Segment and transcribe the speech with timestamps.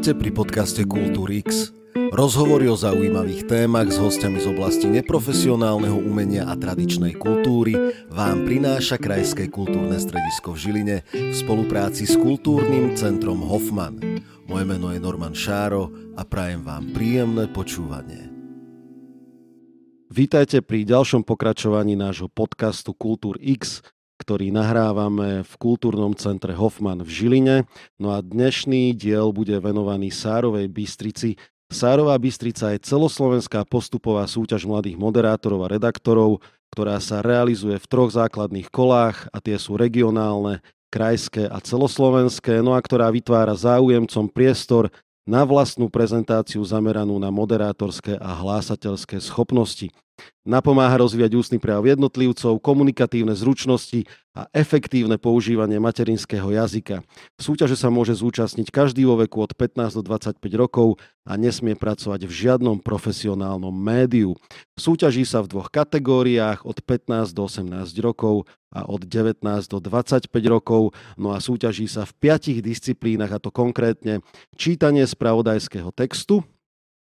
[0.00, 1.76] Vítajte pri podcaste Kultúrix.
[1.92, 7.76] Rozhovory o zaujímavých témach s hostiami z oblasti neprofesionálneho umenia a tradičnej kultúry
[8.08, 14.00] vám prináša Krajské kultúrne stredisko v Žiline v spolupráci s Kultúrnym centrom Hoffman.
[14.48, 18.32] Moje meno je Norman Šáro a prajem vám príjemné počúvanie.
[20.08, 23.84] Vítajte pri ďalšom pokračovaní nášho podcastu Kultúr X,
[24.30, 27.56] ktorý nahrávame v kultúrnom centre Hoffman v Žiline.
[27.98, 31.34] No a dnešný diel bude venovaný Sárovej Bystrici.
[31.66, 38.14] Sárová Bystrica je celoslovenská postupová súťaž mladých moderátorov a redaktorov, ktorá sa realizuje v troch
[38.14, 40.62] základných kolách a tie sú regionálne,
[40.94, 44.94] krajské a celoslovenské, no a ktorá vytvára záujemcom priestor
[45.26, 49.90] na vlastnú prezentáciu zameranú na moderátorské a hlásateľské schopnosti.
[50.40, 57.04] Napomáha rozvíjať ústny prejav jednotlivcov, komunikatívne zručnosti a efektívne používanie materinského jazyka.
[57.36, 60.96] V súťaže sa môže zúčastniť každý vo veku od 15 do 25 rokov
[61.28, 64.38] a nesmie pracovať v žiadnom profesionálnom médiu.
[64.80, 70.30] Súťaží sa v dvoch kategóriách od 15 do 18 rokov a od 19 do 25
[70.46, 74.22] rokov, no a súťaží sa v piatich disciplínach, a to konkrétne
[74.54, 76.46] čítanie spravodajského textu,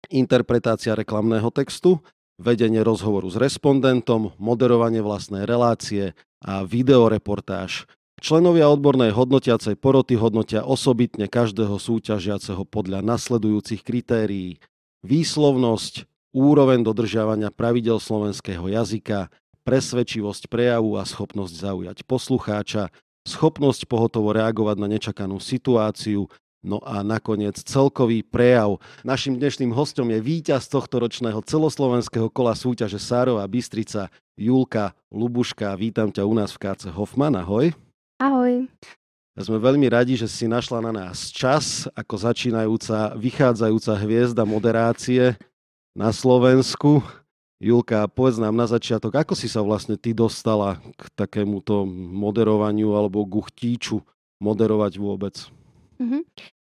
[0.09, 2.02] interpretácia reklamného textu,
[2.44, 6.11] vedenie rozhovoru s respondentom, moderovanie vlastnej relácie
[6.44, 7.88] a videoreportáž.
[8.19, 14.59] Členovia odbornej hodnotiacej poroty hodnotia osobitne každého súťažiaceho podľa nasledujúcich kritérií.
[15.03, 19.27] Výslovnosť, úroveň dodržiavania pravidel slovenského jazyka,
[19.64, 22.91] presvedčivosť prejavu a schopnosť zaujať poslucháča,
[23.23, 26.27] schopnosť pohotovo reagovať na nečakanú situáciu,
[26.64, 28.80] No a nakoniec celkový prejav.
[29.03, 34.08] Našim dnešným hostom je víťaz tohto ročného celoslovenského kola súťaže Sárova Bystrica,
[34.39, 35.75] Julka Lubuška.
[35.75, 37.36] Vítam ťa u nás v KC Hoffman.
[37.36, 37.75] Ahoj.
[38.16, 38.72] Ahoj.
[39.36, 45.36] Sme veľmi radi, že si našla na nás čas ako začínajúca, vychádzajúca hviezda moderácie
[45.92, 47.04] na Slovensku.
[47.60, 53.27] Julka, povedz nám na začiatok, ako si sa vlastne ty dostala k takémuto moderovaniu alebo
[53.27, 53.99] k chtíču
[54.39, 55.36] moderovať vôbec?
[55.99, 56.21] Mm-hmm.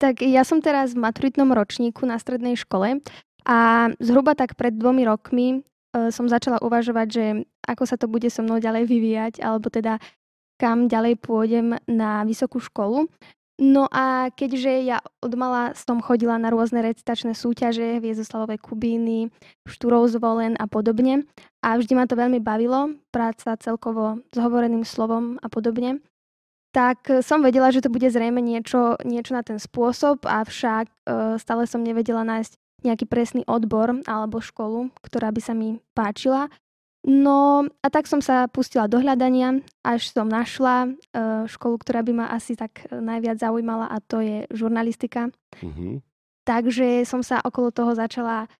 [0.06, 3.02] Tak ja som teraz v maturitnom ročníku na strednej škole
[3.42, 5.58] a zhruba tak pred dvomi rokmi e,
[6.14, 7.26] som začala uvažovať, že
[7.66, 9.98] ako sa to bude so mnou ďalej vyvíjať, alebo teda
[10.62, 13.10] kam ďalej pôjdem na vysokú školu.
[13.58, 19.34] No a keďže ja odmala som chodila na rôzne recitačné súťaže, Viezoslavové Kubíny,
[19.66, 21.26] Štúrov zvolen a podobne
[21.66, 25.98] a vždy ma to veľmi bavilo, práca celkovo s hovoreným slovom a podobne,
[26.76, 30.96] tak e, som vedela, že to bude zrejme niečo, niečo na ten spôsob, avšak e,
[31.40, 36.52] stále som nevedela nájsť nejaký presný odbor alebo školu, ktorá by sa mi páčila.
[37.06, 42.12] No a tak som sa pustila do hľadania, až som našla e, školu, ktorá by
[42.12, 45.32] ma asi tak najviac zaujímala a to je žurnalistika.
[45.64, 46.04] Mm-hmm.
[46.44, 48.52] Takže som sa okolo toho začala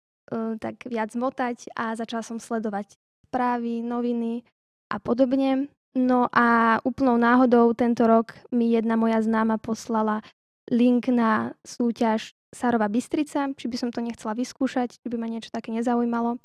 [0.58, 2.98] tak viac motať a začala som sledovať
[3.30, 4.42] správy, noviny
[4.90, 5.70] a podobne.
[5.96, 10.20] No a úplnou náhodou tento rok mi jedna moja známa poslala
[10.68, 15.56] link na súťaž Sárova Bystrica, či by som to nechcela vyskúšať, či by ma niečo
[15.56, 16.40] také nezaujímalo.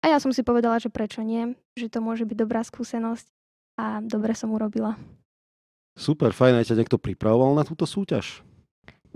[0.00, 3.28] A ja som si povedala, že prečo nie, že to môže byť dobrá skúsenosť
[3.76, 4.96] a dobre som urobila.
[5.96, 8.44] Super, fajn, aj ťa niekto pripravoval na túto súťaž?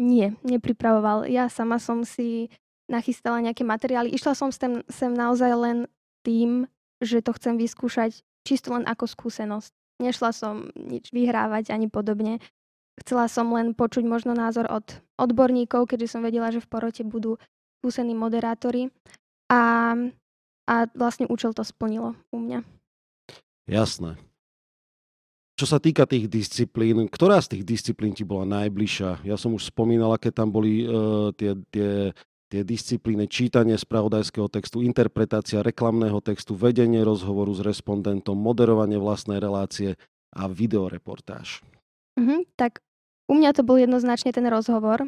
[0.01, 1.29] Nie, nepripravoval.
[1.29, 2.49] Ja sama som si
[2.89, 4.13] nachystala nejaké materiály.
[4.17, 5.79] Išla som sem, sem naozaj len
[6.25, 6.69] tým,
[7.05, 9.73] že to chcem vyskúšať čisto len ako skúsenosť.
[10.01, 12.41] Nešla som nič vyhrávať ani podobne.
[13.01, 14.85] Chcela som len počuť možno názor od
[15.17, 17.37] odborníkov, keďže som vedela, že v porote budú
[17.81, 18.93] skúsení moderátori.
[19.49, 19.93] A,
[20.69, 22.61] a vlastne účel to splnilo u mňa.
[23.69, 24.21] Jasné.
[25.61, 29.29] Čo sa týka tých disciplín, ktorá z tých disciplín ti bola najbližšia?
[29.29, 32.17] Ja som už spomínala, keď tam boli uh, tie, tie
[32.51, 39.95] tie disciplíny čítanie spravodajského textu, interpretácia reklamného textu, vedenie rozhovoru s respondentom, moderovanie vlastnej relácie
[40.35, 41.63] a videoreportáž.
[42.19, 42.83] Mm-hmm, tak
[43.31, 45.07] u mňa to bol jednoznačne ten rozhovor.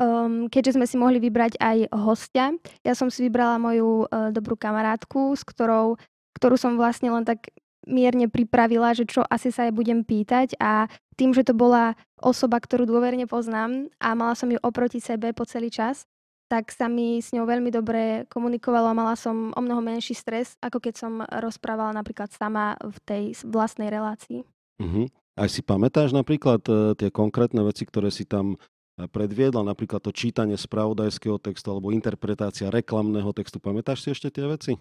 [0.00, 4.56] Um, keďže sme si mohli vybrať aj hostia, ja som si vybrala moju uh, dobrú
[4.56, 6.00] kamarátku, s ktorou,
[6.40, 7.52] ktorú som vlastne len tak
[7.84, 10.88] mierne pripravila, že čo asi sa jej budem pýtať a
[11.20, 15.44] tým, že to bola osoba, ktorú dôverne poznám a mala som ju oproti sebe po
[15.44, 16.08] celý čas,
[16.50, 20.58] tak sa mi s ňou veľmi dobre komunikovalo a mala som o mnoho menší stres,
[20.58, 24.42] ako keď som rozprávala napríklad sama v tej vlastnej relácii.
[24.82, 25.06] Uh-huh.
[25.38, 28.58] Aj si pamätáš napríklad uh, tie konkrétne veci, ktoré si tam
[28.98, 33.62] e, predviedla, napríklad to čítanie spravodajského textu alebo interpretácia reklamného textu.
[33.62, 34.72] Pamätáš si ešte tie veci?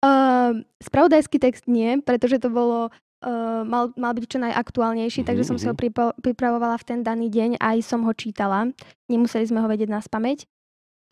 [0.00, 5.28] Uh, spravodajský text nie, pretože to bolo uh, mal, mal byť čo najaktuálnejší, mm-hmm.
[5.28, 8.72] takže som si ho pripo- pripravovala v ten daný deň, aj som ho čítala.
[9.12, 10.48] Nemuseli sme ho vedieť na spameť.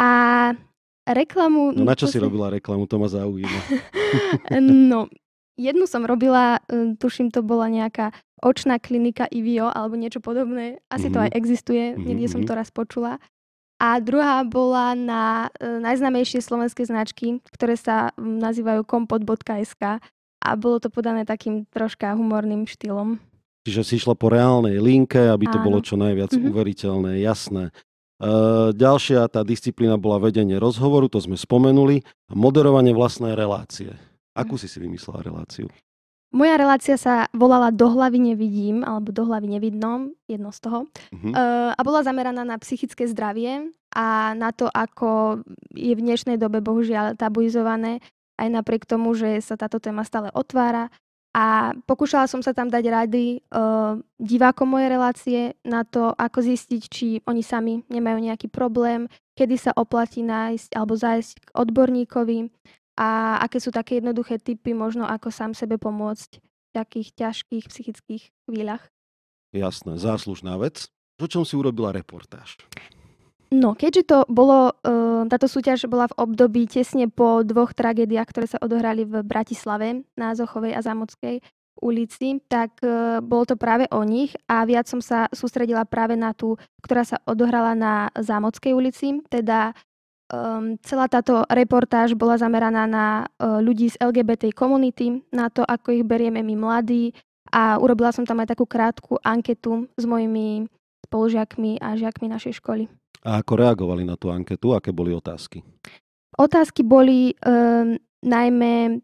[0.01, 0.11] A
[1.07, 1.75] reklamu...
[1.77, 3.61] No na čo si robila reklamu, to ma zaujíma.
[4.91, 5.07] no,
[5.55, 8.11] jednu som robila, e, tuším, to bola nejaká
[8.45, 10.83] očná klinika IVIO alebo niečo podobné.
[10.93, 11.15] Asi mm-hmm.
[11.15, 12.05] to aj existuje, mm-hmm.
[12.05, 12.49] niekde som mhm.
[12.49, 13.17] to raz počula.
[13.83, 19.99] A druhá bola na uh, najznamejšie slovenské značky, ktoré sa nazývajú kompot.sk
[20.45, 23.19] a bolo to podané takým troška humorným štýlom.
[23.67, 25.67] Čiže si išla po reálnej linke, aby to Áno.
[25.67, 26.51] bolo čo najviac mm-hmm.
[26.55, 27.75] uveriteľné, jasné.
[28.23, 33.91] Uh, ďalšia tá disciplína bola vedenie rozhovoru, to sme spomenuli, a moderovanie vlastnej relácie.
[34.35, 35.67] Akú si si vymyslela reláciu?
[36.35, 40.79] Moja relácia sa volala Do hlavy nevidím, alebo Do hlavy nevidnom, jedno z toho.
[41.15, 41.31] Uh-huh.
[41.31, 46.59] Uh, a bola zameraná na psychické zdravie a na to, ako je v dnešnej dobe
[46.59, 48.03] bohužiaľ tabuizované,
[48.35, 50.91] aj napriek tomu, že sa táto téma stále otvára.
[51.35, 56.83] A pokúšala som sa tam dať rady uh, divákom mojej relácie na to, ako zistiť,
[56.87, 62.39] či oni sami nemajú nejaký problém, kedy sa oplatí nájsť alebo zájsť k odborníkovi,
[62.95, 68.25] a aké sú také jednoduché typy možno, ako sám sebe pomôcť v takých ťažkých psychických
[68.47, 68.87] chvíľach.
[69.51, 70.91] Jasné, záslužná vec.
[71.19, 72.59] O čom si urobila reportáž?
[73.55, 74.75] No, keďže to bolo,
[75.31, 80.35] táto súťaž bola v období tesne po dvoch tragédiách, ktoré sa odohrali v Bratislave na
[80.35, 81.39] Zochovej a Zámockej
[81.79, 82.83] ulici, tak
[83.23, 87.23] bolo to práve o nich a viac som sa sústredila práve na tú, ktorá sa
[87.31, 89.71] odohrala na Zámockej ulici, teda
[90.33, 96.01] Um, celá táto reportáž bola zameraná na uh, ľudí z LGBT komunity, na to, ako
[96.01, 97.13] ich berieme my mladí
[97.53, 100.65] a urobila som tam aj takú krátku anketu s mojimi
[101.05, 102.89] spolužiakmi a žiakmi našej školy.
[103.23, 104.75] A ako reagovali na tú anketu?
[104.75, 105.63] Aké boli otázky?
[106.35, 107.95] Otázky boli um,
[108.27, 108.99] najmä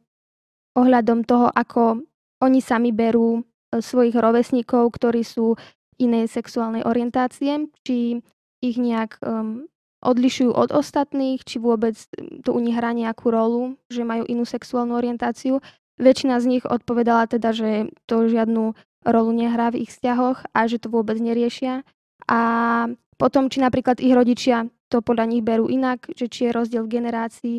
[0.74, 2.02] ohľadom toho, ako
[2.42, 5.54] oni sami berú uh, svojich rovesníkov, ktorí sú
[6.00, 8.24] inej sexuálnej orientácie, či
[8.60, 9.68] ich nejak um,
[10.00, 11.92] odlišujú od ostatných, či vôbec
[12.44, 15.60] to u nich hrá nejakú rolu, že majú inú sexuálnu orientáciu.
[16.00, 18.72] Väčšina z nich odpovedala teda, že to žiadnu
[19.04, 21.84] rolu nehrá v ich vzťahoch a že to vôbec neriešia.
[22.30, 22.40] A
[23.18, 26.94] potom, či napríklad ich rodičia to podľa nich berú inak, že či je rozdiel v
[27.02, 27.56] generácii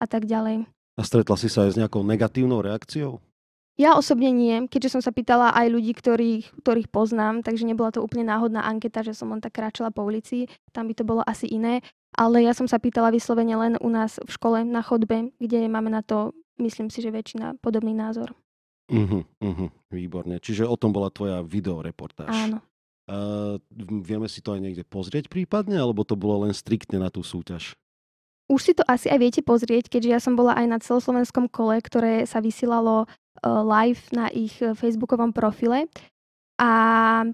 [0.00, 0.64] a tak ďalej.
[0.96, 3.20] A stretla si sa aj s nejakou negatívnou reakciou?
[3.74, 8.06] Ja osobne nie, keďže som sa pýtala aj ľudí, ktorých, ktorých poznám, takže nebola to
[8.06, 11.50] úplne náhodná anketa, že som len tak kráčala po ulici, tam by to bolo asi
[11.50, 11.82] iné,
[12.14, 15.90] ale ja som sa pýtala vyslovene len u nás v škole na chodbe, kde máme
[15.90, 16.30] na to,
[16.62, 18.30] myslím si, že väčšina podobný názor.
[18.86, 20.38] Uh-huh, uh-huh, výborne.
[20.38, 22.30] Čiže o tom bola tvoja videoreportáž.
[22.30, 22.62] Áno.
[23.04, 23.60] Uh,
[24.00, 27.76] vieme si to aj niekde pozrieť prípadne, alebo to bolo len striktne na tú súťaž?
[28.48, 31.80] Už si to asi aj viete pozrieť, keďže ja som bola aj na celoslovenskom kole,
[31.84, 33.08] ktoré sa vysielalo uh,
[33.60, 35.84] live na ich uh, facebookovom profile.
[36.54, 36.70] A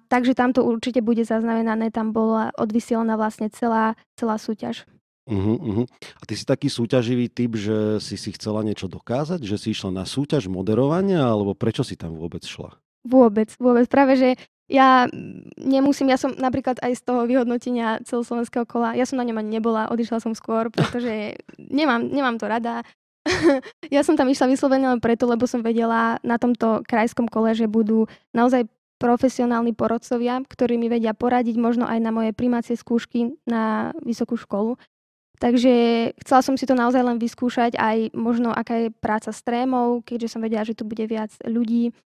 [0.08, 4.88] takže tam to určite bude zaznamenané, tam bola odvysielaná vlastne celá, celá súťaž.
[5.30, 5.86] Uh-huh, uh-huh.
[6.18, 9.44] A ty si taký súťaživý typ, že si si chcela niečo dokázať?
[9.44, 12.74] Že si išla na súťaž moderovania, alebo prečo si tam vôbec šla?
[13.06, 13.86] Vôbec, vôbec.
[13.86, 14.28] Práve, že
[14.70, 15.10] ja
[15.58, 19.58] nemusím, ja som napríklad aj z toho vyhodnotenia celoslovenského kola, ja som na ňom ani
[19.58, 22.86] nebola, odišla som skôr, pretože nemám, nemám to rada.
[23.94, 27.68] ja som tam išla vyslovene len preto, lebo som vedela na tomto krajskom kole, že
[27.68, 28.64] budú naozaj
[29.00, 34.76] profesionálni porodcovia, ktorí mi vedia poradiť možno aj na moje primácie skúšky na vysokú školu.
[35.40, 35.72] Takže
[36.20, 40.36] chcela som si to naozaj len vyskúšať, aj možno aká je práca s trémou, keďže
[40.36, 41.96] som vedela, že tu bude viac ľudí.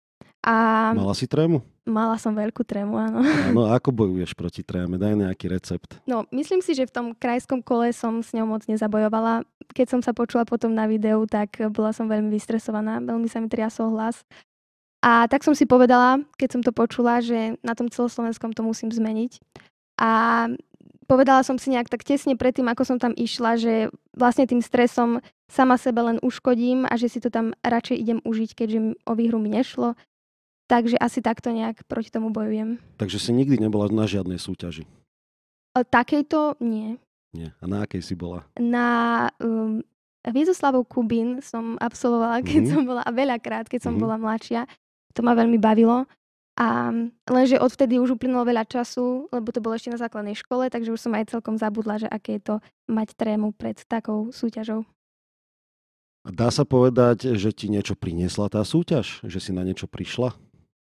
[0.45, 0.93] A...
[0.93, 1.65] Mala si trému?
[1.89, 3.25] Mala som veľkú trému, áno.
[3.57, 5.01] No ako bojuješ proti tréme?
[5.01, 6.01] Daj nejaký recept.
[6.05, 9.49] No, myslím si, že v tom krajskom kole som s ňou moc nezabojovala.
[9.73, 13.01] Keď som sa počula potom na videu, tak bola som veľmi vystresovaná.
[13.01, 14.21] Veľmi sa mi triasol hlas.
[15.05, 18.89] A tak som si povedala, keď som to počula, že na tom celoslovenskom to musím
[18.89, 19.41] zmeniť.
[20.01, 20.49] A
[21.05, 25.21] povedala som si nejak tak tesne predtým, ako som tam išla, že vlastne tým stresom
[25.49, 29.37] sama sebe len uškodím a že si to tam radšej idem užiť, keďže o výhru
[29.37, 29.97] mi nešlo.
[30.65, 32.81] Takže asi takto nejak proti tomu bojujem.
[32.97, 34.89] Takže si nikdy nebola na žiadnej súťaži?
[35.77, 36.97] O takejto nie.
[37.35, 37.53] Nie.
[37.61, 38.47] A na akej si bola?
[38.57, 39.83] Na um,
[40.25, 42.73] Vizoslavou Kubín som absolvovala, keď mm-hmm.
[42.73, 44.05] som bola, a veľakrát, keď som mm-hmm.
[44.09, 44.65] bola mladšia.
[45.13, 46.09] To ma veľmi bavilo.
[46.55, 46.95] A
[47.27, 51.03] lenže odvtedy už uplynulo veľa času, lebo to bolo ešte na základnej škole, takže už
[51.03, 52.57] som aj celkom zabudla, že aké je to
[52.87, 54.87] mať trému pred takou súťažou.
[56.25, 59.21] Dá sa povedať, že ti niečo priniesla tá súťaž?
[59.27, 60.39] Že si na niečo prišla?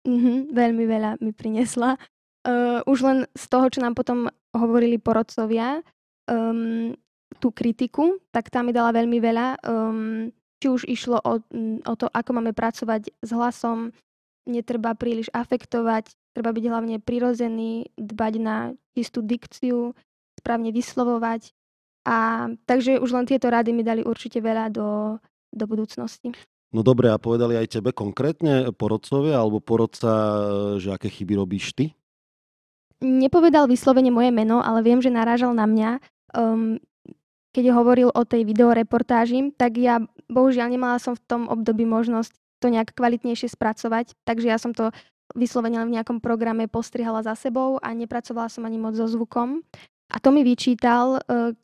[0.04, 1.96] Mm-hmm, veľmi veľa mi priniesla.
[2.44, 5.80] Uh, už len z toho, čo nám potom hovorili porodcovia,
[6.28, 6.92] um,
[7.40, 9.64] tú kritiku, tak tá mi dala veľmi veľa.
[9.64, 10.28] Um,
[10.60, 11.40] či už išlo o,
[11.84, 13.92] o to, ako máme pracovať s hlasom,
[14.48, 18.56] netreba príliš afektovať, treba byť hlavne prirozený, dbať na
[18.96, 19.92] istú dikciu,
[20.36, 21.52] správne vyslovovať.
[22.04, 25.16] A takže už len tieto rady mi dali určite veľa do,
[25.48, 26.36] do budúcnosti.
[26.74, 30.10] No dobre, a povedali aj tebe konkrétne porodcovia alebo porodca,
[30.82, 31.94] že aké chyby robíš ty?
[32.98, 36.02] Nepovedal vyslovene moje meno, ale viem, že narážal na mňa.
[36.34, 36.82] Um,
[37.54, 42.66] keď hovoril o tej videoreportáži, tak ja bohužiaľ nemala som v tom období možnosť to
[42.74, 44.90] nejak kvalitnejšie spracovať, takže ja som to
[45.38, 49.62] vyslovene v nejakom programe postrihala za sebou a nepracovala som ani moc so zvukom.
[50.10, 51.54] A to mi vyčítal, uh,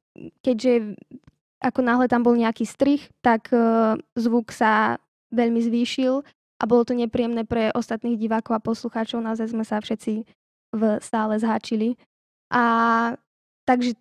[0.46, 0.94] keďže
[1.60, 4.96] ako náhle tam bol nejaký strich, tak uh, zvuk sa
[5.30, 6.24] veľmi zvýšil
[6.60, 9.20] a bolo to nepríjemné pre ostatných divákov a poslucháčov.
[9.20, 10.24] Naozaj sme sa všetci
[10.76, 12.00] v sále zháčili.
[12.50, 12.62] A
[13.68, 13.94] takže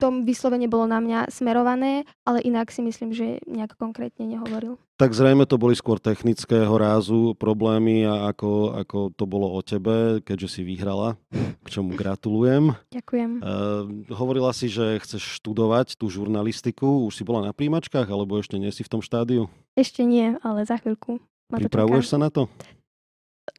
[0.00, 4.80] to vyslovene bolo na mňa smerované, ale inak si myslím, že nejak konkrétne nehovoril.
[4.96, 10.24] Tak zrejme to boli skôr technického rázu problémy a ako, ako to bolo o tebe,
[10.24, 11.20] keďže si vyhrala,
[11.60, 12.72] k čomu gratulujem.
[12.88, 13.30] Ďakujem.
[13.44, 17.04] Uh, hovorila si, že chceš študovať tú žurnalistiku.
[17.04, 19.52] Už si bola na príjimačkách, alebo ešte nie si v tom štádiu?
[19.76, 21.20] Ešte nie, ale za chvíľku.
[21.52, 22.48] Pripravuješ sa na to?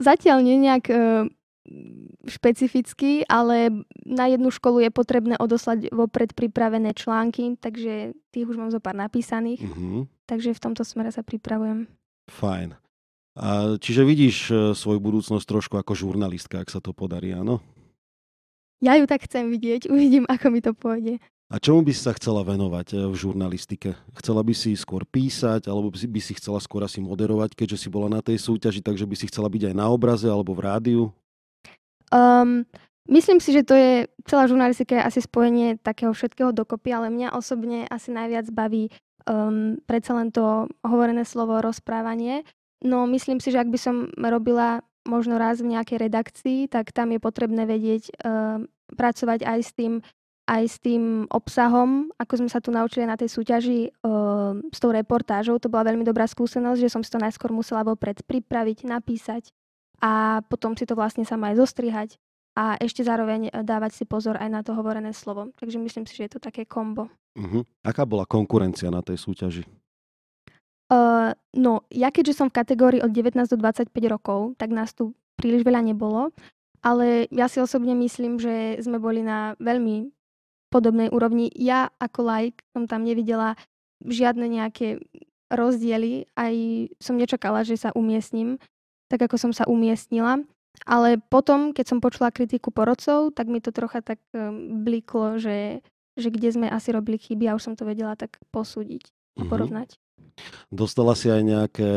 [0.02, 1.30] Zatiaľ nie nejak uh,
[2.28, 8.72] špecificky, ale na jednu školu je potrebné odoslať vopred pripravené články, takže tých už mám
[8.72, 9.64] zo pár napísaných.
[9.64, 10.08] Mm-hmm.
[10.28, 11.88] Takže v tomto smere sa pripravujem.
[12.28, 12.76] Fajn.
[13.38, 17.62] A čiže vidíš e, svoju budúcnosť trošku ako žurnalistka, ak sa to podarí, áno?
[18.82, 21.22] Ja ju tak chcem vidieť, uvidím, ako mi to pôjde.
[21.48, 23.96] A čomu by si sa chcela venovať e, v žurnalistike?
[24.20, 28.10] Chcela by si skôr písať, alebo by si chcela skôr asi moderovať, keďže si bola
[28.10, 31.02] na tej súťaži, takže by si chcela byť aj na obraze alebo v rádiu?
[32.12, 32.64] Um,
[33.12, 37.36] myslím si, že to je, celá žurnalistika je asi spojenie takého všetkého dokopy, ale mňa
[37.36, 38.92] osobne asi najviac baví
[39.28, 42.48] um, predsa len to hovorené slovo, rozprávanie.
[42.84, 47.16] No myslím si, že ak by som robila možno raz v nejakej redakcii, tak tam
[47.16, 49.94] je potrebné vedieť um, pracovať aj s tým,
[50.48, 54.92] aj s tým obsahom, ako sme sa tu naučili na tej súťaži um, s tou
[54.92, 55.60] reportážou.
[55.60, 59.52] To bola veľmi dobrá skúsenosť, že som si to najskôr musela vopred pripraviť, napísať,
[60.02, 62.10] a potom si to vlastne sama aj zostrihať
[62.58, 65.54] a ešte zároveň e, dávať si pozor aj na to hovorené slovo.
[65.62, 67.10] Takže myslím si, že je to také kombo.
[67.38, 67.62] Uh-huh.
[67.86, 69.64] Aká bola konkurencia na tej súťaži?
[70.88, 75.14] Uh, no, ja keďže som v kategórii od 19 do 25 rokov, tak nás tu
[75.36, 76.32] príliš veľa nebolo,
[76.82, 80.10] ale ja si osobne myslím, že sme boli na veľmi
[80.72, 81.52] podobnej úrovni.
[81.54, 83.60] Ja ako like som tam nevidela
[84.00, 85.04] žiadne nejaké
[85.52, 86.56] rozdiely, aj
[87.04, 88.60] som nečakala, že sa umiestním
[89.08, 90.44] tak ako som sa umiestnila.
[90.86, 95.82] Ale potom, keď som počula kritiku porodcov, tak mi to trocha tak ehm, bliklo, že,
[96.14, 99.10] že kde sme asi robili chyby a už som to vedela tak posúdiť
[99.42, 99.50] a mhm.
[99.50, 99.90] porovnať.
[99.98, 100.06] Mm-hmm.
[100.70, 101.92] Dostala si aj nejaké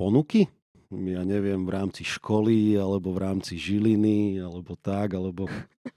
[0.00, 0.48] ponuky?
[0.92, 5.48] Ja neviem, v rámci školy, alebo v rámci Žiliny, alebo tak, alebo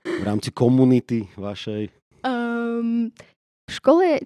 [0.04, 1.92] v rámci komunity vašej?
[2.24, 3.12] Um,
[3.68, 4.24] v škole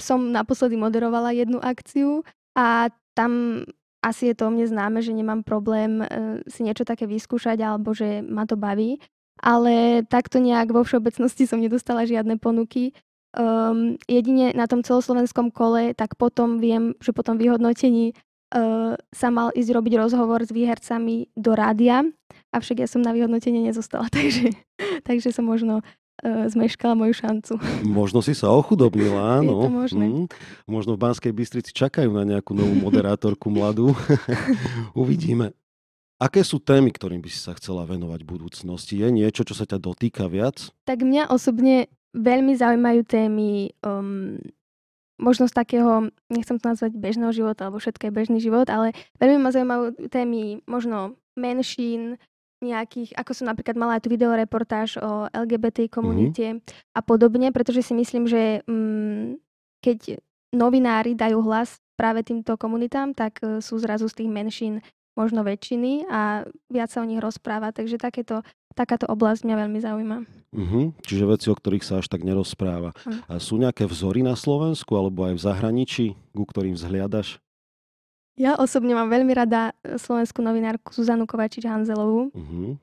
[0.00, 2.24] som naposledy moderovala jednu akciu
[2.56, 3.64] a tam
[4.02, 6.06] asi je to o mne známe, že nemám problém e,
[6.46, 9.02] si niečo také vyskúšať alebo že ma to baví.
[9.38, 12.90] Ale takto nejak vo všeobecnosti som nedostala žiadne ponuky.
[13.38, 18.18] Um, jedine na tom celoslovenskom kole, tak potom viem, že potom vyhodnotení
[18.56, 22.02] uh, sa mal ísť robiť rozhovor s výhercami do rádia,
[22.50, 24.58] avšak ja som na vyhodnotenie nezostala, takže,
[25.04, 25.84] takže som možno
[26.24, 27.52] zmeškala moju šancu.
[27.86, 29.62] Možno si sa ochudobnila, áno.
[29.62, 30.06] Je to možné.
[30.06, 30.26] Mm.
[30.66, 33.94] Možno v Banskej Bystrici čakajú na nejakú novú moderátorku mladú.
[34.98, 35.54] Uvidíme.
[36.18, 38.98] Aké sú témy, ktorým by si sa chcela venovať v budúcnosti?
[38.98, 40.74] Je niečo, čo sa ťa dotýka viac?
[40.82, 44.42] Tak mňa osobne veľmi zaujímajú témy um,
[45.22, 49.38] možno z takého, nechcem to nazvať bežného života, alebo všetko je bežný život, ale veľmi
[49.38, 52.18] ma zaujímajú témy možno menšín,
[52.58, 55.92] nejakých, ako som napríklad mala aj tú videoreportáž o LGBT mhm.
[55.92, 56.94] komunite mm-hmm.
[56.94, 59.38] a podobne, pretože si myslím, že mm,
[59.82, 60.18] keď
[60.54, 64.74] novinári dajú hlas práve týmto komunitám, tak uh, sú zrazu z tých menšín
[65.18, 68.46] možno väčšiny a viac sa o nich rozpráva, takže takéto,
[68.78, 70.18] takáto oblasť mňa veľmi zaujíma.
[70.54, 70.84] Mm-hmm.
[71.02, 72.94] Čiže veci, o ktorých sa až tak nerozpráva.
[73.02, 73.20] Mm.
[73.26, 77.42] A sú nejaké vzory na Slovensku alebo aj v zahraničí, ku ktorým vzhliadaš?
[78.38, 82.30] Ja osobne mám veľmi rada e, slovenskú novinárku Zuzanu Kovačič-Hanzelovú.
[82.30, 82.78] Uh-huh.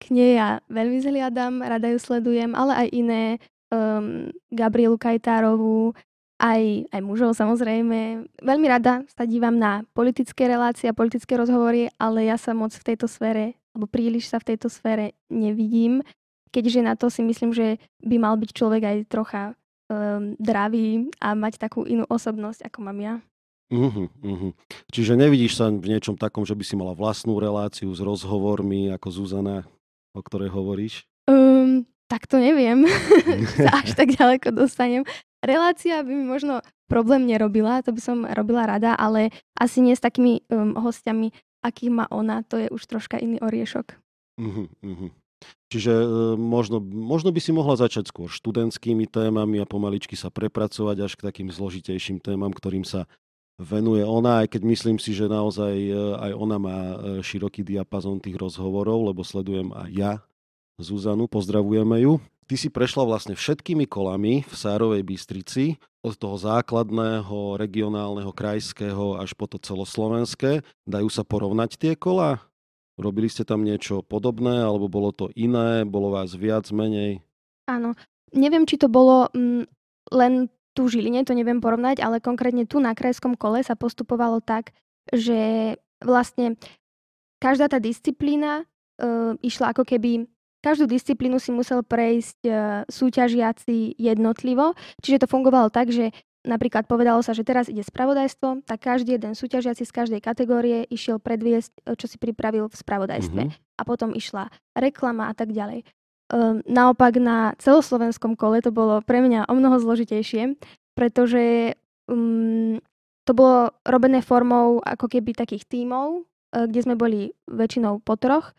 [0.00, 3.24] K nej ja veľmi zhliadam, rada ju sledujem, ale aj iné,
[3.68, 5.92] um, Gabrielu Kajtárovú,
[6.40, 8.26] aj, aj mužov samozrejme.
[8.42, 12.84] Veľmi rada sa dívam na politické relácie a politické rozhovory, ale ja sa moc v
[12.84, 16.02] tejto sfére, alebo príliš sa v tejto sfére nevidím,
[16.50, 19.42] keďže na to si myslím, že by mal byť človek aj trocha
[19.88, 23.14] um, dravý a mať takú inú osobnosť, ako mám ja.
[23.72, 24.52] Uh-huh, uh-huh.
[24.92, 29.08] Čiže nevidíš sa v niečom takom, že by si mala vlastnú reláciu s rozhovormi ako
[29.08, 29.64] Zuzana,
[30.12, 31.08] o ktorej hovoríš?
[31.24, 32.84] Um, tak to neviem.
[33.64, 35.02] sa až tak ďaleko dostanem.
[35.40, 40.04] Relácia by mi možno problém nerobila, to by som robila rada, ale asi nie s
[40.04, 41.32] takými um, hostiami,
[41.64, 43.96] aký má ona, to je už troška iný oriešok.
[44.40, 45.10] Uh-huh, uh-huh.
[45.68, 46.06] Čiže e,
[46.38, 51.24] možno, možno by si mohla začať skôr študentskými témami a pomaličky sa prepracovať až k
[51.28, 53.10] takým zložitejším témam, ktorým sa
[53.58, 58.18] venuje ona, aj keď myslím si, že naozaj e, aj ona má e, široký diapazon
[58.18, 60.12] tých rozhovorov, lebo sledujem aj ja
[60.78, 62.18] Zuzanu, pozdravujeme ju.
[62.44, 69.32] Ty si prešla vlastne všetkými kolami v Sárovej Bystrici, od toho základného, regionálneho, krajského až
[69.32, 70.60] po to celoslovenské.
[70.84, 72.44] Dajú sa porovnať tie kola?
[73.00, 75.88] Robili ste tam niečo podobné, alebo bolo to iné?
[75.88, 77.24] Bolo vás viac, menej?
[77.64, 77.96] Áno.
[78.36, 79.64] Neviem, či to bolo mm,
[80.12, 84.74] len tu Žiline, to neviem porovnať, ale konkrétne tu na krajskom kole sa postupovalo tak,
[85.14, 86.58] že vlastne
[87.38, 88.66] každá tá disciplína
[88.98, 90.26] e, išla ako keby
[90.64, 92.52] každú disciplínu si musel prejsť e,
[92.88, 94.72] súťažiaci jednotlivo.
[95.04, 99.36] Čiže to fungovalo tak, že napríklad povedalo sa, že teraz ide spravodajstvo, tak každý jeden
[99.36, 103.42] súťažiaci z každej kategórie išiel predviesť, e, čo si pripravil v spravodajstve.
[103.44, 103.76] Mm-hmm.
[103.76, 105.84] A potom išla reklama a tak ďalej.
[106.34, 110.58] Um, naopak na celoslovenskom kole to bolo pre mňa o mnoho zložitejšie,
[110.98, 111.78] pretože
[112.10, 112.82] um,
[113.22, 118.50] to bolo robené formou ako keby takých tímov, uh, kde sme boli väčšinou po troch.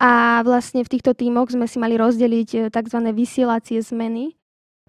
[0.00, 2.98] A vlastne v týchto tímoch sme si mali rozdeliť tzv.
[3.12, 4.32] vysielacie zmeny,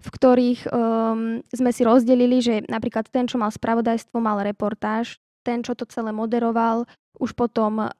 [0.00, 5.64] v ktorých um, sme si rozdelili, že napríklad ten, čo mal spravodajstvo, mal reportáž, ten,
[5.64, 6.84] čo to celé moderoval,
[7.20, 7.90] už potom uh,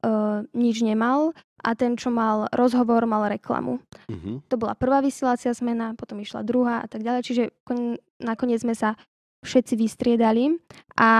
[0.56, 3.84] nič nemal a ten, čo mal rozhovor, mal reklamu.
[4.08, 4.40] Uh-huh.
[4.48, 8.72] To bola prvá vysielacia zmena, potom išla druhá a tak ďalej, čiže kon- nakoniec sme
[8.72, 8.96] sa
[9.40, 10.60] všetci vystriedali
[11.00, 11.10] a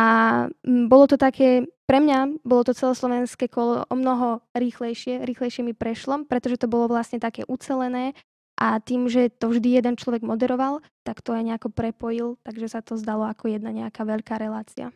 [0.64, 6.28] bolo to také, pre mňa bolo to celoslovenské kolo o mnoho rýchlejšie, rýchlejšie mi prešlo,
[6.28, 8.12] pretože to bolo vlastne také ucelené
[8.60, 12.84] a tým, že to vždy jeden človek moderoval, tak to aj nejako prepojil, takže sa
[12.84, 14.92] to zdalo ako jedna nejaká veľká relácia.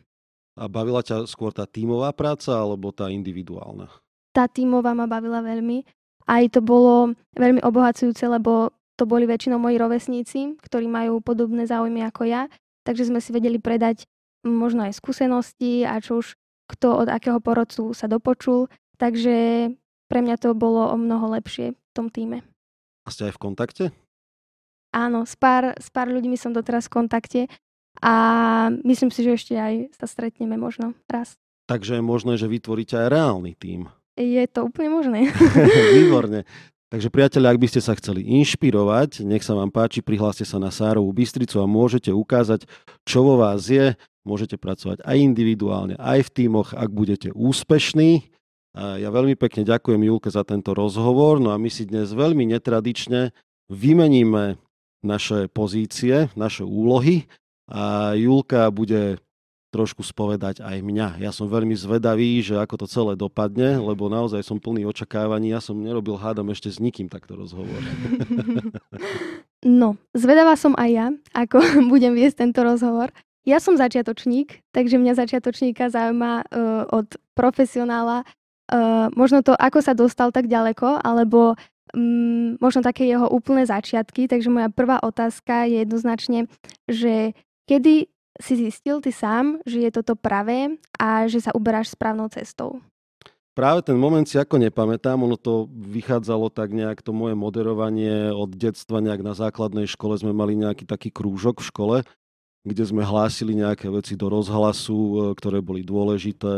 [0.55, 3.91] A bavila ťa skôr tá tímová práca alebo tá individuálna?
[4.31, 5.83] Tá tímová ma bavila veľmi.
[6.31, 12.07] Aj to bolo veľmi obohacujúce, lebo to boli väčšinou moji rovesníci, ktorí majú podobné záujmy
[12.07, 12.47] ako ja,
[12.87, 14.07] takže sme si vedeli predať
[14.47, 16.39] možno aj skúsenosti a čo už
[16.71, 19.69] kto od akého porodcu sa dopočul, takže
[20.09, 22.47] pre mňa to bolo o mnoho lepšie v tom týme.
[23.05, 23.85] A ste aj v kontakte?
[24.95, 27.41] Áno, s pár, s pár ľuďmi som doteraz v kontakte
[28.03, 28.15] a
[28.83, 31.39] myslím si, že ešte aj sa stretneme možno raz.
[31.65, 33.89] Takže je možné, že vytvoríte aj reálny tím.
[34.15, 35.33] Je to úplne možné.
[35.97, 36.47] Výborne.
[36.93, 40.71] Takže priatelia, ak by ste sa chceli inšpirovať, nech sa vám páči, prihláste sa na
[40.71, 42.71] Sárovú Bystricu a môžete ukázať,
[43.03, 43.99] čo vo vás je.
[44.23, 48.31] Môžete pracovať aj individuálne, aj v tímoch, ak budete úspešní.
[48.75, 51.43] Ja veľmi pekne ďakujem Julke za tento rozhovor.
[51.43, 53.35] No a my si dnes veľmi netradične
[53.69, 54.57] vymeníme
[55.05, 57.27] naše pozície, naše úlohy
[57.69, 59.19] a Julka bude
[59.75, 61.09] trošku spovedať aj mňa.
[61.19, 65.51] Ja som veľmi zvedavý, že ako to celé dopadne, lebo naozaj som plný očakávaní.
[65.51, 67.83] Ja som nerobil, hádam, ešte s nikým takto rozhovor.
[69.65, 71.57] No, zvedavá som aj ja, ako
[71.93, 73.09] budem viesť tento rozhovor.
[73.49, 78.29] Ja som začiatočník, takže mňa začiatočníka zaujíma uh, od profesionála
[78.69, 81.57] uh, možno to, ako sa dostal tak ďaleko, alebo
[81.97, 84.29] um, možno také jeho úplné začiatky.
[84.29, 86.45] Takže moja prvá otázka je jednoznačne,
[86.89, 87.33] že
[87.65, 88.09] kedy
[88.41, 92.83] si zistil ty sám, že je toto pravé a že sa uberáš správnou cestou?
[93.55, 98.51] Práve ten moment si ako nepamätám, ono to vychádzalo tak nejak to moje moderovanie od
[98.51, 101.97] detstva, nejak na základnej škole sme mali nejaký taký krúžok v škole,
[102.67, 106.51] kde sme hlásili nejaké veci do rozhlasu, e, ktoré boli dôležité,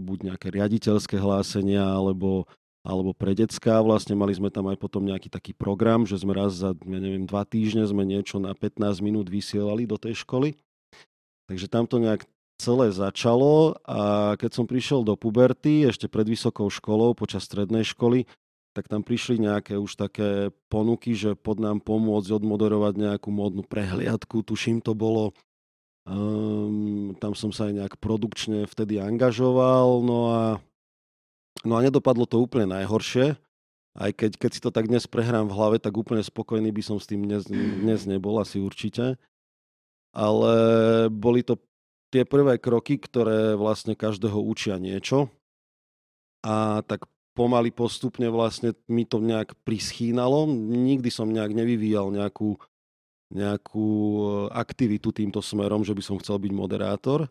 [0.00, 2.48] buď nejaké riaditeľské hlásenia, alebo,
[2.88, 3.84] alebo pre decka.
[3.84, 7.28] Vlastne mali sme tam aj potom nejaký taký program, že sme raz za, ja neviem,
[7.28, 10.56] dva týždne sme niečo na 15 minút vysielali do tej školy.
[11.52, 12.24] Takže tam to nejak
[12.56, 18.24] celé začalo a keď som prišiel do puberty, ešte pred vysokou školou, počas strednej školy,
[18.72, 24.42] tak tam prišli nejaké už také ponuky, že pod nám pomôcť odmoderovať nejakú módnu prehliadku.
[24.42, 25.36] Tuším, to bolo
[26.08, 30.42] Um, tam som sa aj nejak produkčne vtedy angažoval, no a,
[31.62, 33.38] no a nedopadlo to úplne najhoršie.
[33.98, 37.02] Aj keď, keď si to tak dnes prehrám v hlave, tak úplne spokojný by som
[37.02, 39.18] s tým dnes, dnes nebol, asi určite.
[40.14, 40.52] Ale
[41.10, 41.58] boli to
[42.14, 45.34] tie prvé kroky, ktoré vlastne každého učia niečo.
[46.46, 50.46] A tak pomaly postupne vlastne mi to nejak prischínalo.
[50.58, 52.58] Nikdy som nejak nevyvíjal nejakú
[53.28, 54.24] nejakú e,
[54.56, 57.28] aktivitu týmto smerom, že by som chcel byť moderátor.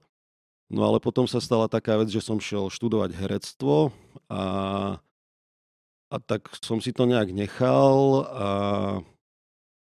[0.70, 3.90] No ale potom sa stala taká vec, že som šiel študovať herectvo
[4.28, 4.44] a,
[6.12, 8.50] a tak som si to nejak nechal a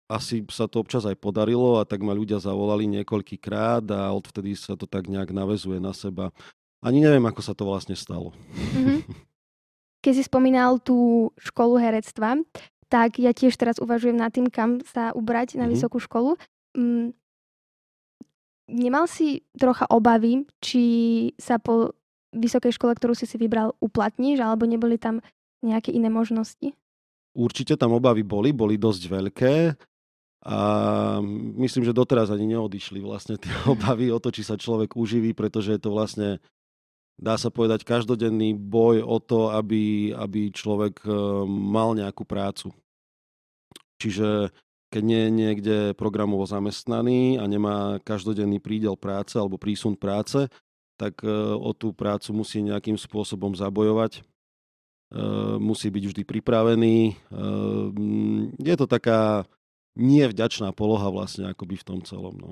[0.09, 4.73] asi sa to občas aj podarilo a tak ma ľudia zavolali niekoľkýkrát a odvtedy sa
[4.73, 6.33] to tak nejak navezuje na seba.
[6.81, 8.33] Ani neviem, ako sa to vlastne stalo.
[8.57, 8.99] Mm-hmm.
[10.01, 12.41] Keď si spomínal tú školu herectva,
[12.89, 15.77] tak ja tiež teraz uvažujem nad tým, kam sa ubrať na mm-hmm.
[15.77, 16.41] vysokú školu.
[16.73, 17.13] Mm,
[18.73, 20.85] nemal si trocha obavy, či
[21.37, 21.93] sa po
[22.35, 25.25] vysokej škole, ktorú si si vybral, uplatníš, alebo neboli tam
[25.65, 26.75] nejaké iné možnosti?
[27.33, 29.55] Určite tam obavy boli, boli dosť veľké
[30.49, 30.59] a
[31.59, 35.75] myslím, že doteraz ani neodišli vlastne tie obavy o to, či sa človek uživí, pretože
[35.75, 36.39] je to vlastne,
[37.19, 41.13] dá sa povedať, každodenný boj o to, aby, aby človek eh,
[41.49, 42.71] mal nejakú prácu.
[43.99, 44.55] Čiže
[44.89, 50.49] keď nie je niekde programovo zamestnaný a nemá každodenný prídel práce alebo prísun práce,
[50.99, 54.19] tak e, o tú prácu musí nejakým spôsobom zabojovať.
[54.19, 54.23] E,
[55.63, 56.97] musí byť vždy pripravený.
[57.07, 57.13] E,
[58.59, 59.47] je to taká
[59.95, 62.35] nevďačná poloha vlastne akoby v tom celom.
[62.35, 62.51] No.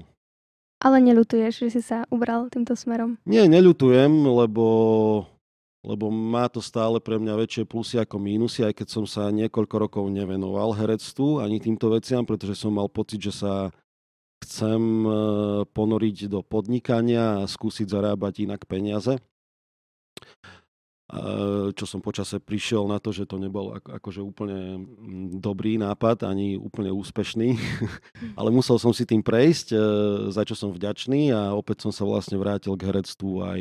[0.78, 3.18] Ale neľutuješ, že si sa ubral týmto smerom?
[3.26, 4.66] Nie, neľutujem, lebo
[5.86, 9.86] lebo má to stále pre mňa väčšie plusy ako mínusy, aj keď som sa niekoľko
[9.86, 13.70] rokov nevenoval herectvu ani týmto veciam, pretože som mal pocit, že sa
[14.46, 15.10] chcem e,
[15.66, 19.18] ponoriť do podnikania a skúsiť zarábať inak peniaze.
[19.18, 19.20] E,
[21.74, 24.86] čo som počase prišiel na to, že to nebol akože úplne
[25.38, 27.58] dobrý nápad, ani úplne úspešný,
[28.38, 29.78] ale musel som si tým prejsť, e,
[30.30, 33.60] za čo som vďačný a opäť som sa vlastne vrátil k herectvu aj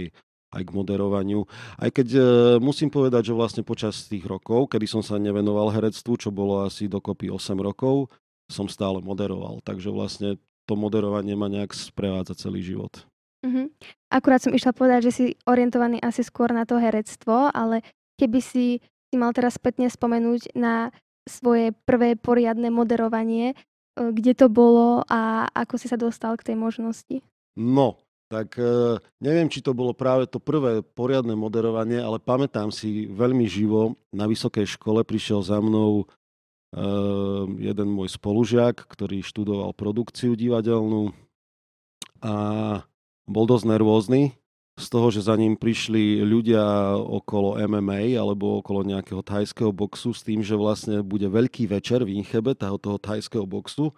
[0.55, 1.43] aj k moderovaniu.
[1.75, 2.21] Aj keď e,
[2.63, 6.87] musím povedať, že vlastne počas tých rokov, kedy som sa nevenoval herectvu, čo bolo asi
[6.87, 8.07] dokopy 8 rokov,
[8.47, 9.59] som stále moderoval.
[9.67, 13.05] Takže vlastne to moderovanie ma nejak sprevádza celý život.
[13.45, 13.69] Uh-huh.
[14.09, 17.85] Akurát som išla povedať, že si orientovaný asi skôr na to herectvo, ale
[18.17, 20.89] keby si, si mal teraz spätne spomenúť na
[21.29, 23.55] svoje prvé poriadne moderovanie, e,
[24.13, 27.21] kde to bolo a ako si sa dostal k tej možnosti?
[27.57, 33.05] No, tak e, neviem, či to bolo práve to prvé poriadne moderovanie, ale pamätám si
[33.09, 36.09] veľmi živo, na vysokej škole prišiel za mnou
[37.59, 41.15] jeden môj spolužiak, ktorý študoval produkciu divadelnú
[42.19, 42.33] a
[43.25, 44.35] bol dosť nervózny
[44.75, 50.19] z toho, že za ním prišli ľudia okolo MMA alebo okolo nejakého thajského boxu s
[50.19, 53.95] tým, že vlastne bude veľký večer v Inchebe, toho, toho thajského boxu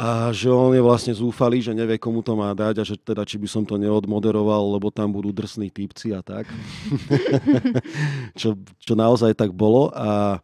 [0.00, 3.20] a že on je vlastne zúfalý, že nevie, komu to má dať a že teda,
[3.28, 6.48] či by som to neodmoderoval, lebo tam budú drsní typci a tak.
[8.40, 10.40] čo, čo naozaj tak bolo a,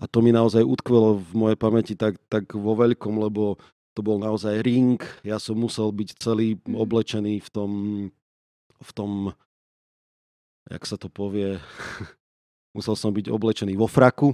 [0.00, 3.60] a to mi naozaj utkvelo v mojej pamäti tak, tak vo veľkom, lebo
[3.92, 6.74] to bol naozaj ring, ja som musel byť celý mhm.
[6.80, 7.70] oblečený v tom,
[8.80, 9.36] v tom,
[10.72, 11.60] jak sa to povie,
[12.76, 14.32] musel som byť oblečený vo fraku,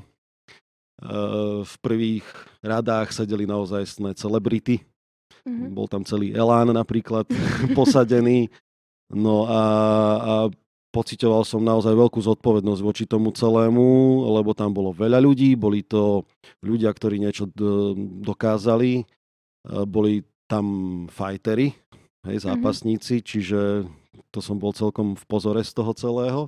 [1.64, 2.24] v prvých
[2.64, 4.81] radách sedeli naozaj celebrity.
[5.44, 5.76] Mm-hmm.
[5.76, 7.29] Bol tam celý Elán napríklad
[7.79, 8.48] posadený.
[9.12, 9.62] No a,
[10.18, 10.35] a
[10.96, 16.24] pocitoval som naozaj veľkú zodpovednosť voči tomu celému, lebo tam bolo veľa ľudí, boli to
[16.64, 17.44] ľudia, ktorí niečo
[18.24, 19.04] dokázali,
[19.85, 20.64] boli tam
[21.12, 21.76] fajtery,
[22.24, 22.44] hej, mhm.
[22.48, 23.28] zápasníci, mm-hmm.
[23.28, 23.61] čiže
[24.32, 26.42] to som bol celkom v pozore z toho celého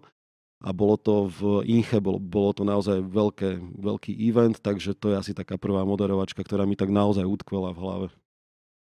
[0.58, 5.20] a bolo to v Inche, bolo, bolo to naozaj veľké, veľký event, takže to je
[5.20, 8.06] asi taká prvá moderovačka, ktorá mi tak naozaj utkvela v hlave.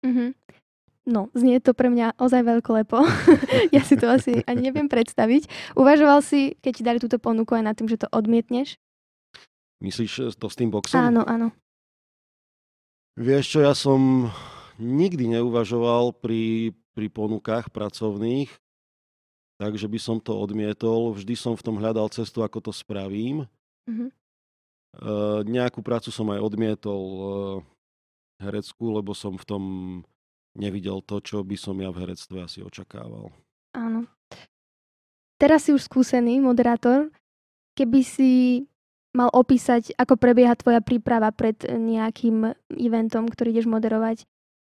[0.01, 0.29] Mm-hmm.
[1.07, 2.99] No, znie to pre mňa ozaj veľkolepo.
[3.75, 5.73] ja si to asi ani neviem predstaviť.
[5.79, 8.75] Uvažoval si, keď ti dali túto ponuku aj nad tým, že to odmietneš?
[9.79, 10.99] Myslíš eh, to s tým boxom?
[10.99, 11.55] Áno, áno.
[13.15, 14.29] Vieš čo, ja som
[14.77, 18.51] nikdy neuvažoval pri, pri ponukách pracovných,
[19.57, 21.15] takže by som to odmietol.
[21.15, 23.49] Vždy som v tom hľadal cestu, ako to spravím.
[23.89, 24.09] Mm-hmm.
[24.11, 24.13] E,
[25.49, 27.25] nejakú prácu som aj odmietol e,
[28.45, 29.63] herecku, lebo som v tom
[30.57, 33.29] nevidel to, čo by som ja v herectve asi očakával.
[33.77, 34.09] Áno.
[35.37, 37.13] Teraz si už skúsený moderátor.
[37.77, 38.65] Keby si
[39.13, 44.25] mal opísať, ako prebieha tvoja príprava pred nejakým eventom, ktorý ideš moderovať,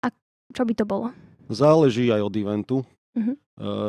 [0.01, 0.09] a
[0.53, 1.13] čo by to bolo?
[1.49, 2.77] Záleží aj od eventu.
[3.17, 3.33] Uh-huh.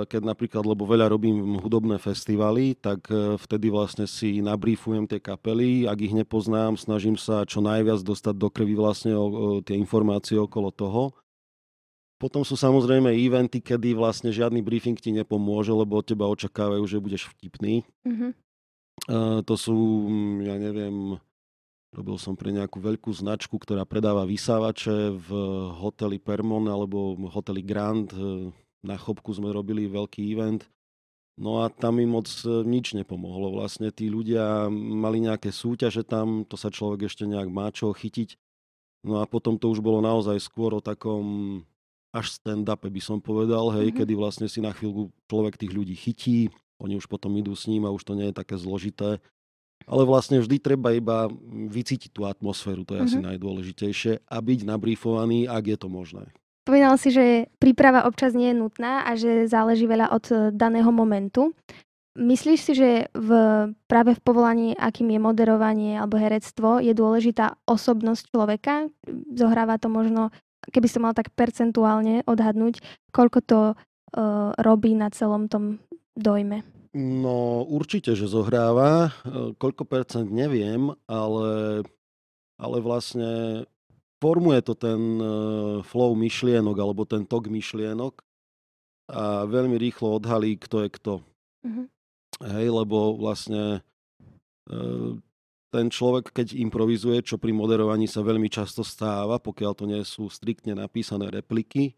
[0.09, 5.85] Keď napríklad, lebo veľa robím hudobné festivaly, tak e, vtedy vlastne si nabrífujem tie kapely,
[5.85, 10.41] ak ich nepoznám, snažím sa čo najviac dostať do krvi vlastne o, o tie informácie
[10.41, 11.13] okolo toho.
[12.19, 16.99] Potom sú samozrejme eventy, kedy vlastne žiadny briefing ti nepomôže, lebo od teba očakávajú, že
[16.99, 17.87] budeš vtipný.
[18.03, 18.35] Uh-huh.
[19.07, 19.79] Uh, to sú,
[20.43, 21.15] ja neviem,
[21.95, 25.29] robil som pre nejakú veľkú značku, ktorá predáva vysávače v
[25.79, 28.11] hoteli Permon alebo hoteli Grand
[28.83, 30.63] na Chopku sme robili veľký event,
[31.39, 33.59] no a tam im moc e, nič nepomohlo.
[33.59, 38.39] Vlastne tí ľudia mali nejaké súťaže tam, to sa človek ešte nejak má čo chytiť.
[39.07, 41.63] No a potom to už bolo naozaj skôr o takom
[42.13, 43.99] až stand-upe by som povedal, hej, mm-hmm.
[44.01, 47.85] kedy vlastne si na chvíľku človek tých ľudí chytí, oni už potom idú s ním
[47.85, 49.19] a už to nie je také zložité.
[49.87, 51.31] Ale vlastne vždy treba iba
[51.71, 53.15] vycítiť tú atmosféru, to je mm-hmm.
[53.15, 53.27] asi mhm.
[53.35, 56.29] najdôležitejšie a byť nabrífovaný, ak je to možné.
[56.69, 60.93] Spomínal si, že príprava občas nie je nutná a že záleží veľa od eh, daného
[60.93, 61.57] momentu.
[62.19, 63.31] Myslíš si, že v,
[63.87, 68.91] práve v povolaní, akým je moderovanie alebo herectvo, je dôležitá osobnosť človeka?
[69.39, 70.35] Zohráva to možno,
[70.71, 72.83] keby som mal tak percentuálne odhadnúť,
[73.15, 75.79] koľko to uh, robí na celom tom
[76.19, 76.67] dojme?
[76.97, 79.13] No určite, že zohráva.
[79.23, 81.85] E, koľko percent neviem, ale,
[82.57, 83.65] ale vlastne
[84.19, 85.27] formuje to ten e,
[85.85, 88.25] flow myšlienok alebo ten tok myšlienok
[89.09, 91.15] a veľmi rýchlo odhalí, kto je kto.
[91.65, 91.87] Mm-hmm.
[92.57, 93.81] Hej, lebo vlastne
[95.69, 100.33] ten človek, keď improvizuje, čo pri moderovaní sa veľmi často stáva, pokiaľ to nie sú
[100.33, 101.93] striktne napísané repliky,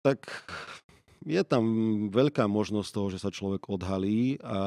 [0.00, 0.18] tak
[1.26, 1.64] je tam
[2.14, 4.60] veľká možnosť toho, že sa človek odhalí a,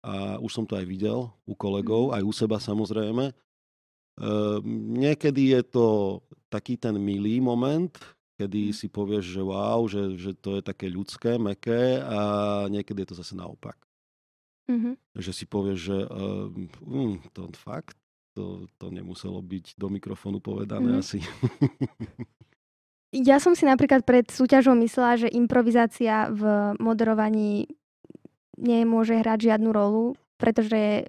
[0.00, 2.12] a už som to aj videl u kolegov, mhm.
[2.16, 3.28] aj u seba samozrejme.
[3.28, 3.34] E,
[4.96, 5.86] niekedy je to
[6.48, 7.92] taký ten milý moment,
[8.40, 8.74] kedy mhm.
[8.74, 12.20] si povieš, že wow, že, že to je také ľudské, meké a
[12.72, 13.76] niekedy je to zase naopak.
[14.70, 14.94] Mm-hmm.
[15.18, 16.46] Že si povieš, že uh,
[16.82, 17.98] mm, to fakt,
[18.32, 21.02] to, to nemuselo byť do mikrofónu povedané mm-hmm.
[21.02, 21.18] asi.
[23.12, 27.68] Ja som si napríklad pred súťažou myslela, že improvizácia v moderovaní
[28.56, 31.04] nemôže hrať žiadnu rolu, pretože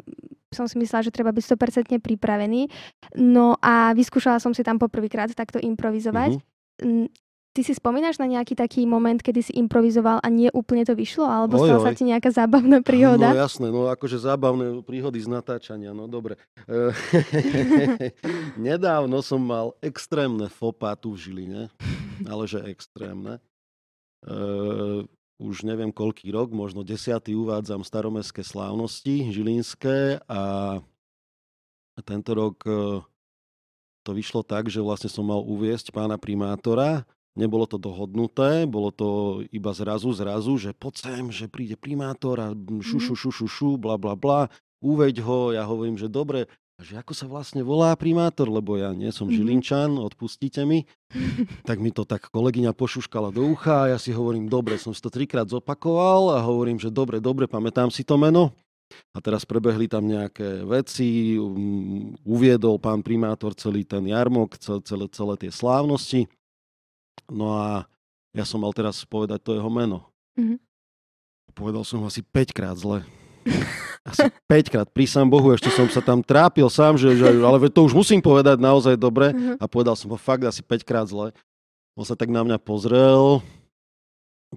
[0.52, 2.68] som si myslela, že treba byť 100% pripravený.
[3.16, 6.44] No a vyskúšala som si tam poprvýkrát takto improvizovať.
[6.84, 7.23] Mm-hmm.
[7.54, 11.22] Ty si spomínaš na nejaký taký moment, kedy si improvizoval a nie úplne to vyšlo?
[11.22, 11.86] Alebo oj, stala oj.
[11.86, 13.30] sa ti nejaká zábavná príhoda?
[13.30, 16.42] No jasné, no akože zábavné príhody z natáčania, no dobre.
[18.58, 21.70] Nedávno som mal extrémne fopa tu v Žiline,
[22.26, 23.38] ale že extrémne.
[24.26, 25.06] Uh,
[25.38, 30.82] už neviem koľký rok, možno desiatý uvádzam staromestské slávnosti žilinské a
[32.02, 33.06] tento rok uh,
[34.02, 39.42] to vyšlo tak, že vlastne som mal uviesť pána primátora Nebolo to dohodnuté, bolo to
[39.50, 43.70] iba zrazu, zrazu, že poď sem, že príde primátor a šu, šu, šu, šu, šu,
[43.82, 44.54] bla, bla, bla,
[44.86, 46.46] uveď ho, ja hovorím, že dobre,
[46.84, 50.84] že ako sa vlastne volá primátor, lebo ja nie som Žilinčan, odpustíte mi.
[51.64, 55.00] Tak mi to tak kolegyňa pošuškala do ucha a ja si hovorím, dobre, som si
[55.00, 58.52] to trikrát zopakoval a hovorím, že dobre, dobre, pamätám si to meno.
[59.14, 65.34] A teraz prebehli tam nejaké veci, um, uviedol pán primátor celý ten jarmok, celé, celé
[65.40, 66.30] tie slávnosti.
[67.30, 67.88] No a
[68.34, 70.10] ja som mal teraz povedať to jeho meno.
[70.36, 70.58] Mm-hmm.
[71.54, 73.06] Povedal som ho asi 5 krát zle.
[74.04, 77.72] Asi 5 krát, pri sám Bohu, ešte som sa tam trápil sám, že, že ale
[77.72, 79.32] to už musím povedať naozaj dobre.
[79.32, 79.64] Mm-hmm.
[79.64, 81.32] A povedal som ho fakt asi 5 krát zle.
[81.96, 83.40] On sa tak na mňa pozrel,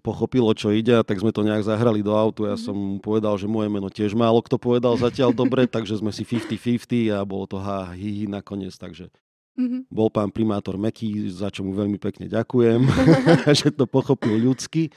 [0.02, 2.42] pochopilo, čo ide, tak sme to nejak zahrali do autu.
[2.42, 2.66] Ja mm-hmm.
[2.66, 6.26] som mu povedal, že moje meno tiež málo kto povedal zatiaľ dobre, takže sme si
[6.26, 9.14] 50-50 a bolo to ha, hi, hi nakoniec, takže
[9.56, 9.80] Mm-hmm.
[9.88, 12.84] Bol pán primátor Meký, za čo mu veľmi pekne ďakujem,
[13.58, 14.92] že to pochopil ľudsky.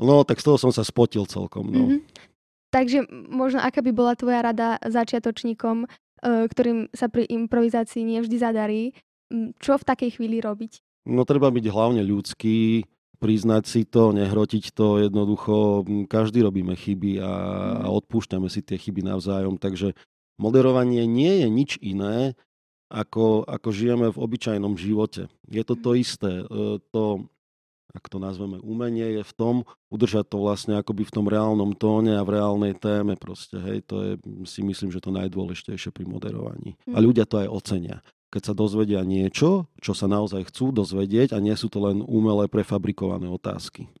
[0.00, 1.68] No, tak z toho som sa spotil celkom.
[1.68, 1.84] No.
[1.86, 2.00] Mm-hmm.
[2.72, 5.86] Takže možno aká by bola tvoja rada začiatočníkom, e,
[6.48, 8.82] ktorým sa pri improvizácii nie vždy zadarí,
[9.60, 10.80] čo v takej chvíli robiť?
[11.08, 12.88] No treba byť hlavne ľudský,
[13.22, 17.32] priznať si to, nehrotiť to, jednoducho každý robíme chyby a,
[17.84, 17.94] a mhm.
[18.02, 19.94] odpúšťame si tie chyby navzájom, takže
[20.42, 22.34] moderovanie nie je nič iné,
[22.92, 25.32] ako, ako žijeme v obyčajnom živote.
[25.48, 26.44] Je to to isté.
[26.44, 27.24] E, to,
[27.96, 29.54] ak to nazveme umenie, je v tom
[29.88, 33.56] udržať to vlastne akoby v tom reálnom tóne a v reálnej téme proste.
[33.56, 34.12] Hej, to je
[34.44, 36.76] si myslím, že to najdôležitejšie pri moderovaní.
[36.92, 37.04] A mhm.
[37.08, 37.98] ľudia to aj ocenia.
[38.32, 42.48] Keď sa dozvedia niečo, čo sa naozaj chcú dozvedieť a nie sú to len umelé
[42.48, 43.92] prefabrikované otázky.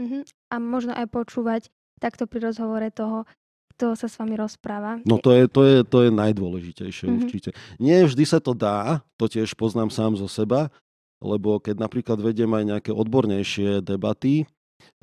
[0.00, 0.24] Uh-huh.
[0.48, 1.68] A možno aj počúvať
[2.00, 3.28] takto pri rozhovore toho,
[3.74, 5.02] kto sa s vami rozpráva.
[5.02, 7.20] No to je, to je, to je najdôležitejšie mm-hmm.
[7.26, 7.50] určite.
[7.82, 10.70] Nie vždy sa to dá, to tiež poznám sám zo seba,
[11.18, 14.46] lebo keď napríklad vediem aj nejaké odbornejšie debaty,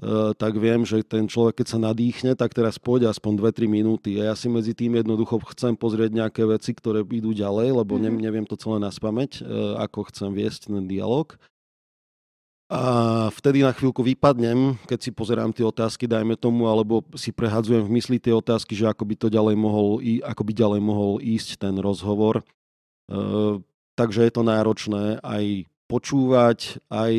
[0.01, 4.17] Uh, tak viem, že ten človek, keď sa nadýchne, tak teraz pôjde aspoň 2-3 minúty.
[4.17, 8.17] A ja si medzi tým jednoducho chcem pozrieť nejaké veci, ktoré idú ďalej, lebo mm-hmm.
[8.17, 11.37] neviem to celé naspameť, uh, ako chcem viesť ten dialog.
[12.71, 12.83] A
[13.35, 17.99] vtedy na chvíľku vypadnem, keď si pozerám tie otázky, dajme tomu, alebo si prehadzujem v
[17.99, 21.75] mysli tie otázky, že ako by to ďalej mohol, ako by ďalej mohol ísť ten
[21.75, 22.39] rozhovor.
[22.39, 22.43] E,
[23.99, 27.13] takže je to náročné aj počúvať, aj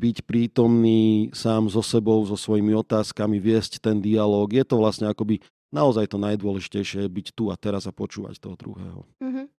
[0.00, 4.48] byť prítomný sám so sebou, so svojimi otázkami, viesť ten dialog.
[4.48, 9.04] Je to vlastne akoby naozaj to najdôležitejšie, byť tu a teraz a počúvať toho druhého.
[9.20, 9.59] Mm-hmm.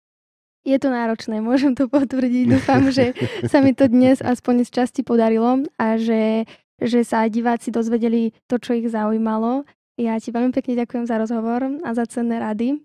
[0.60, 2.44] Je to náročné, môžem to potvrdiť.
[2.52, 3.16] Dúfam, že
[3.48, 6.44] sa mi to dnes aspoň z časti podarilo a že,
[6.76, 9.64] že sa diváci dozvedeli to, čo ich zaujímalo.
[9.96, 12.80] Ja ti veľmi pekne ďakujem za rozhovor a za cenné rady,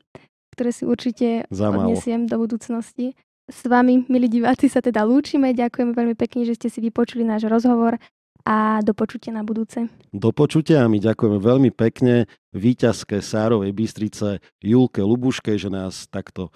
[0.55, 3.15] ktoré si určite odnesiem do budúcnosti.
[3.45, 5.51] S vami, milí diváci, sa teda lúčime.
[5.51, 7.99] Ďakujeme veľmi pekne, že ste si vypočuli náš rozhovor
[8.45, 9.89] a do počutia na budúce.
[10.13, 16.53] Do počutia a my ďakujeme veľmi pekne víťazke Sárovej Bystrice Julke Lubuške, že nás takto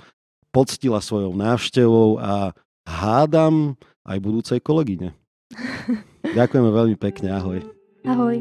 [0.50, 2.54] poctila svojou návštevou a
[2.86, 5.14] hádam aj budúcej kolegyne.
[6.38, 7.34] Ďakujeme veľmi pekne.
[7.34, 7.60] Ahoj.
[8.06, 8.38] Ahoj.